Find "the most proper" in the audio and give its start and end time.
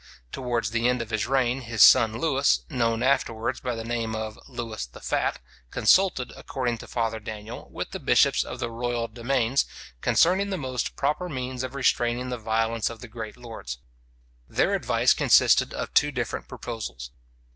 10.49-11.29